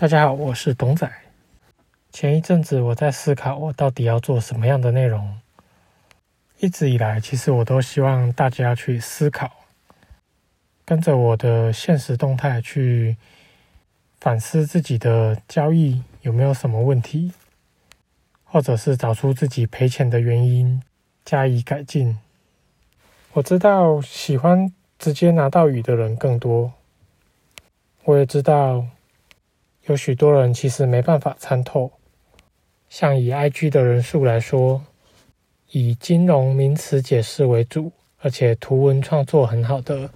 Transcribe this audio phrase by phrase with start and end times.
[0.00, 1.06] 大家好，我是董仔。
[2.10, 5.38] 前一阵子我在思考，我到底要做什么样的内容。
[6.58, 9.50] 一直以来，其实我都希望大家去思考，
[10.86, 13.18] 跟着我的现实动态去
[14.18, 17.34] 反思自己的交易有没有什么问题，
[18.44, 20.82] 或者是找出自己赔钱的原因，
[21.26, 22.18] 加以改进。
[23.34, 26.72] 我知道喜欢直接拿到雨的人更多，
[28.04, 28.86] 我也知道
[29.90, 31.90] 有许多人其实没办法参透。
[32.88, 34.84] 像以 IG 的人数来说，
[35.72, 40.08] 以金融名词解释为主，而且图文创作很好的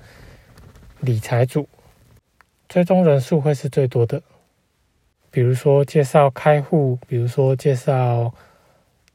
[1.00, 1.68] 理财组，
[2.68, 4.22] 追踪人数会是最多的。
[5.32, 8.32] 比如说介绍开户，比如说介绍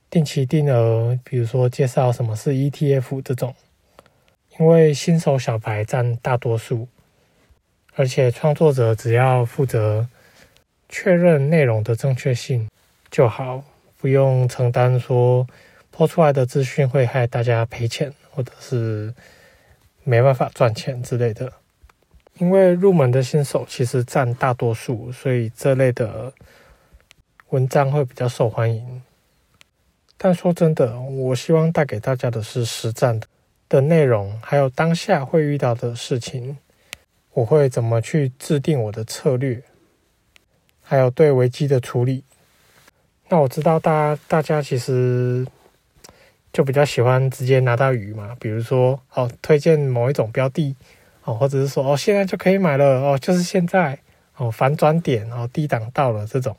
[0.10, 3.56] 定期定额，比如说介绍什么是 ETF 这种。
[4.60, 6.90] 因为新手小白占大多数，
[7.96, 10.06] 而且创作者只要负责
[10.90, 12.68] 确认内容的正确性
[13.10, 13.64] 就好，
[13.98, 15.48] 不用承担说
[15.92, 19.14] 播出来的资讯会害大家赔钱，或者是
[20.04, 21.54] 没办法赚钱之类的。
[22.40, 26.34] 因为入门的新手其实占大多数，所以这类的
[27.50, 29.02] 文章会比较受欢迎。
[30.18, 33.28] 但说真的，我希望带给大家的是实战的。
[33.70, 36.58] 的内容，还有当下会遇到的事情，
[37.34, 39.62] 我会怎么去制定我的策略，
[40.90, 42.24] 还有对危机的处理。
[43.28, 45.46] 那我知道大家大家其实
[46.52, 50.76] 就比较喜欢直接拿到鱼嘛，比如说哦推荐某一种标的
[51.26, 54.00] 哦，或者是说哦现在就可以买了哦，就是现在
[54.38, 56.58] 哦反转点哦低档到了这种，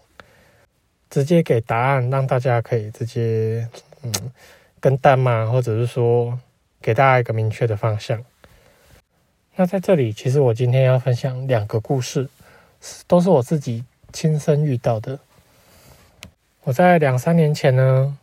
[1.10, 3.68] 直接给答案，让大家可以直接
[4.04, 4.12] 嗯
[4.78, 6.38] 跟单嘛，或者是说。
[6.82, 8.24] 给大家一个明确的方向。
[9.54, 12.26] 那在这里，其实我今天要分享两个故事，
[13.06, 15.18] 都是我自己亲身遇到的。
[16.64, 18.16] 我在两三年前呢，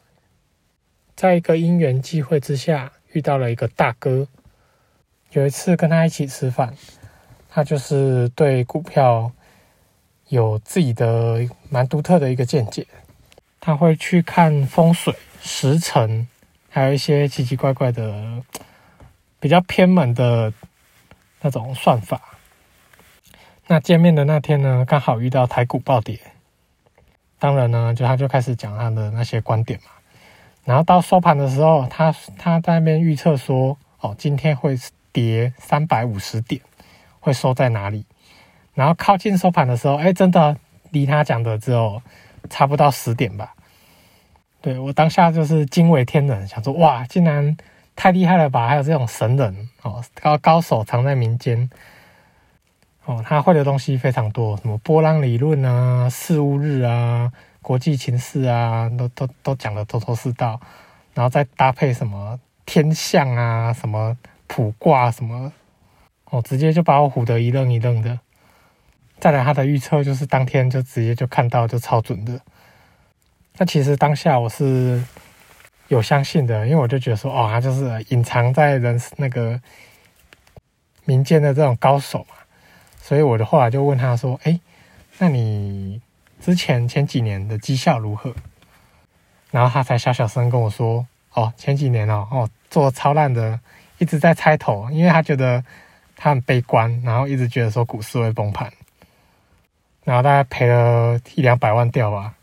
[1.16, 4.28] 在一个因缘际会之下，遇到了一个大哥。
[5.32, 6.76] 有一次跟他一起吃饭，
[7.50, 9.32] 他就是对股票
[10.30, 12.86] 有自己的蛮独特的一个见解。
[13.60, 16.28] 他会去看风水时辰。
[16.70, 18.44] 还有一些奇奇怪怪的、
[19.40, 20.54] 比较偏门的
[21.42, 22.37] 那种算法。
[23.68, 26.20] 那见面的那天呢，刚好遇到台股暴跌，
[27.38, 29.92] 当然呢，就他就开始讲他的那些观点嘛。
[30.64, 34.78] 然后到收盘的时候，他他在那边预测说：“哦，今天会
[35.12, 36.62] 跌三百五十点，
[37.20, 38.06] 会收在哪里？”
[38.74, 40.56] 然后靠近收盘的时候，哎，真的
[40.92, 42.02] 离他讲的只有
[42.50, 43.54] 差不到十点吧。
[44.62, 47.56] 对我当下就是惊为天人，想说哇，竟然
[47.96, 48.68] 太厉害了吧！
[48.68, 51.70] 还有这种神人哦，高高手藏在民间
[53.08, 57.32] 哦，他会的东西非常多，什么波浪理论啊、事物日啊、
[57.62, 60.60] 国际情势啊，都都都讲的头头是道，
[61.14, 65.54] 然后再搭配什么天象啊、什么卜卦什么，
[66.26, 68.20] 哦，直接就把我唬得一愣一愣的。
[69.20, 72.42] 再来他的预测，就是当天就直接就看到，就超准的。
[73.58, 75.02] 那其实当下我是
[75.88, 79.58] 有相信的，因为我就觉得说，哦，他就是隐藏在人那个
[81.06, 82.36] 民间的这种高手嘛，
[83.08, 84.60] 所以我的后来就问他说，哎，
[85.18, 86.02] 那你
[86.42, 88.36] 之前前几年的绩效如何？
[89.50, 93.58] 然后他才小小声跟我说，哦，前几年哦，哦，做超烂的，
[93.98, 95.64] 一直在猜头，因为他觉得
[96.18, 98.70] 他很悲观，然后一直觉得说股市会崩盘，
[100.04, 102.34] 然后大概赔了一两百万掉吧。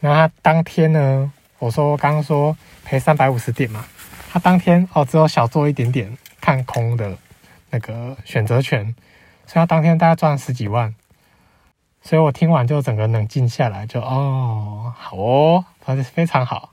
[0.00, 3.84] 然后他当天呢，我说刚刚说赔三百五十点嘛，
[4.30, 7.18] 他当天哦只有小做一点点看空的
[7.68, 8.94] 那个选择权，
[9.46, 10.94] 所以他当天大概赚十几万，
[12.02, 16.70] 所以我听完就整个冷静下来，就哦好哦，他是非常好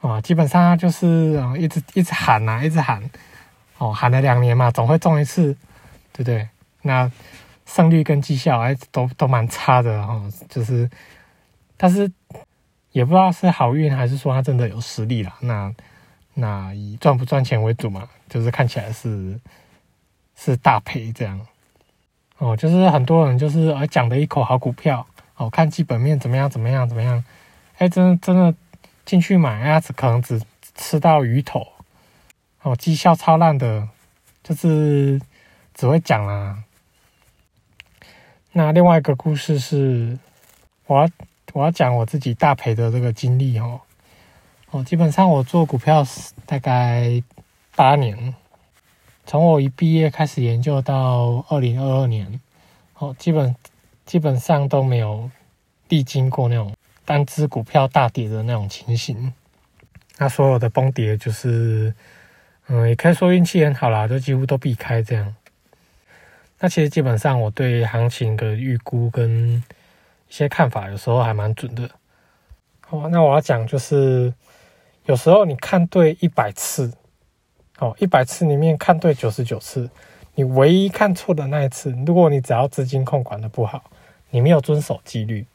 [0.00, 3.02] 啊，基本上就是一直一直喊呐，一直喊
[3.78, 5.56] 哦，喊了两年嘛，总会中一次，
[6.12, 6.48] 对不对？
[6.82, 7.10] 那
[7.66, 10.88] 胜率跟绩效哎都都蛮差的哦，就是。
[11.76, 12.10] 但是
[12.92, 15.34] 也不知道是好运还是说他真的有实力啦。
[15.40, 15.74] 那
[16.34, 19.38] 那以赚不赚钱为主嘛，就是看起来是
[20.36, 21.44] 是大赔这样。
[22.38, 27.24] 哦，就是很多人就是呃讲的一口好股票，哦看基本面怎么样怎么样怎么样，
[27.78, 28.54] 哎真的真的
[29.04, 30.40] 进去买，哎只可能只
[30.74, 31.66] 吃到鱼头，
[32.62, 33.88] 哦绩效超烂的，
[34.42, 35.20] 就是
[35.74, 36.62] 只会讲啦。
[38.52, 40.18] 那另外一个故事是
[40.86, 41.08] 我要。
[41.52, 43.80] 我要讲我自己大赔的这个经历哦，
[44.72, 46.04] 哦，基本上我做股票
[46.46, 47.22] 大概
[47.76, 48.34] 八年，
[49.26, 52.40] 从我一毕业开始研究到二零二二年，
[52.98, 53.54] 哦，基本
[54.04, 55.30] 基本上都没有
[55.88, 56.74] 历经过那种
[57.04, 59.32] 单只股票大跌的那种情形。
[60.18, 61.92] 那所有的崩跌就是，
[62.68, 65.34] 嗯，也可以说运气很好啦，就几乎都避开这样。
[66.60, 71.90] 那其实基本上我对行情的预估跟一些看法，有时候还蛮准的。
[72.80, 74.32] 好，那我要讲就是，
[75.06, 76.92] 有时候你看对一百次，
[77.78, 79.90] 哦，一百次里面看对九十九次，
[80.34, 83.82] 你唯一看错的那一次，如果你只要资金控管的不好，
[84.30, 85.46] 你没有遵守纪律，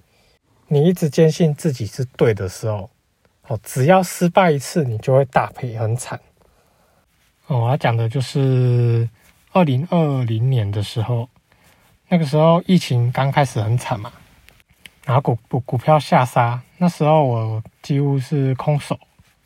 [0.67, 2.89] 你一直坚信自己是对的时候。
[3.47, 6.19] 哦，只要失败一次，你就会大赔，很惨。
[7.47, 9.09] 哦，我要讲的就是
[9.53, 11.27] 二零二零年的时候，
[12.09, 14.13] 那个时候疫情刚开始很惨嘛，
[15.03, 18.99] 然后股股股票下杀，那时候我几乎是空手，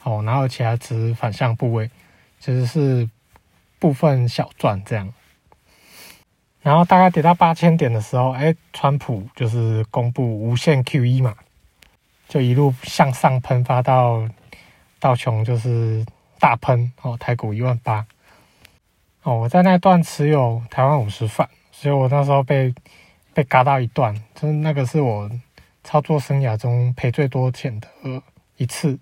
[0.03, 1.89] 哦，然后其他持反向部位，
[2.43, 3.09] 其实是
[3.79, 5.13] 部分小赚这样。
[6.61, 11.33] 然后大概跌到八千点的时候，哎，川普就是公布无限 QE 嘛。
[12.27, 14.27] 就一路向上喷发到
[14.99, 16.05] 到穷，就是
[16.37, 18.05] 大喷哦，台股一万八
[19.21, 22.75] 哦，我在那段持有台湾五十反，所以我那时候被
[23.33, 25.31] 被嘎到一段，就是那个是我
[25.81, 27.87] 操作生涯中赔最多钱的
[28.57, 28.99] 一次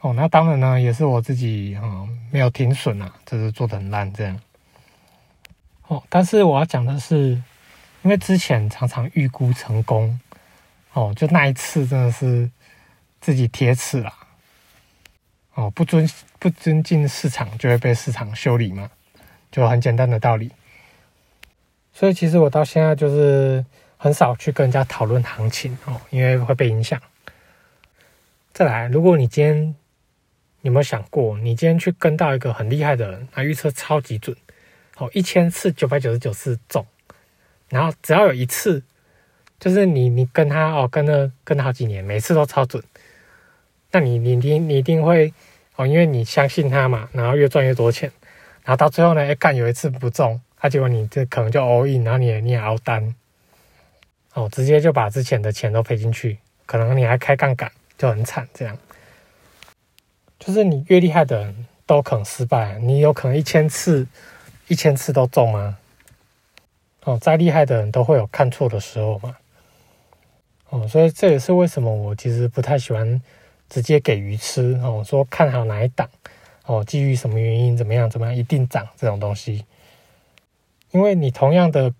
[0.00, 0.12] 哦。
[0.14, 4.40] 那当然呢，也是我自己啊没有停损啊，就是做的很烂这样
[5.86, 6.02] 哦。
[6.08, 7.40] 但是我要讲的是，
[8.02, 10.18] 因为之前常常预估成功。
[10.92, 12.50] 哦，就那一次真的是
[13.20, 14.12] 自己铁齿了。
[15.54, 16.10] 哦，不尊
[16.40, 18.90] 不尊敬市场，就会被市场修理嘛，
[19.52, 20.50] 就很简单的道理。
[21.92, 23.64] 所以其实我到现在就是
[23.98, 27.00] 很少去跟人家讨论行情哦，因为会被影响。
[28.52, 29.72] 再来，如果你今天
[30.62, 34.36] 有没有想过，你今天去跟到一个很厉害的人，他预测超级准，
[34.98, 36.86] 哦，一千次九百九十九次中，
[37.68, 38.82] 然后只要有一次。
[39.58, 42.82] 就是你，你跟他哦，跟了跟了好几年，每次都超准。
[43.90, 45.34] 那你，你，你，你一定会
[45.76, 48.10] 哦，因为你相信他嘛，然后越赚越多钱，
[48.64, 53.14] 然后到最后呢，哎，干有一次不中，他结果你这可能就 all in，然后你也你也熬单，
[54.32, 58.48] 哦，直接就把之前的钱都赔进去，可能你还开杠杆，就很惨。
[58.54, 58.74] 这样，
[60.40, 64.06] 就是你越厉害的人都可能失败，你有可能一千次
[64.66, 65.78] 一千次都中吗？
[67.04, 69.36] 哦，再厉害的人都会有看错的时候嘛。
[70.70, 73.20] 哦，所以这也是为什么我其实不太喜欢
[73.68, 76.08] 直接给鱼吃哦，说看好哪一档
[76.64, 79.64] 哦，基于什么原因怎么样怎么样一定涨这种东西，
[80.90, 81.92] 因为你同样的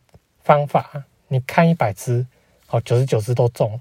[0.42, 2.26] 方法，你看一百只
[2.70, 3.80] 哦，九十九只都中，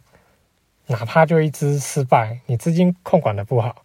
[0.88, 3.84] 哪怕就一只失败，你资金控管的不好，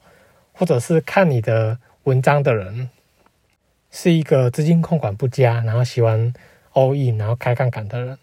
[0.55, 2.89] 或者是看你的文章的人
[3.91, 6.33] 是一个资金控管不佳，然后喜欢
[6.73, 8.19] all in 然后开杠杆的人。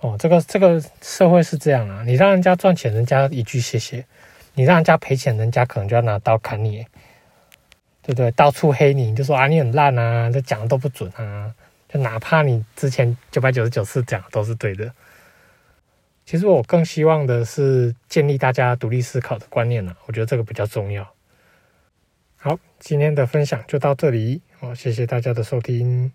[0.00, 4.02] 哦，这个这个社会是这样啊，你让人家赚钱，人家一句谢谢；
[4.52, 6.84] 你让人家赔钱，人家可能就要拿刀砍你，
[8.02, 8.30] 对不对？
[8.32, 11.54] 到处黑你，就说啊你很烂啊，这讲的都不准啊，
[11.88, 14.92] 就哪怕你之前九百九十九次讲都是对的。
[16.24, 21.06] 其实我更希望的是建立大家独立思考的观念呢，我觉得这个比较重要。
[22.36, 26.12] 好，今天的分享就到这里，好，谢谢大家的收听。